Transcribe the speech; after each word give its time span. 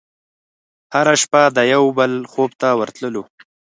هره 0.93 1.15
شپه 1.21 1.41
د 1.55 1.59
یوه 1.73 1.89
بل 1.97 2.11
خوب 2.31 2.51
ته 2.61 2.67
ورتللو 2.79 3.23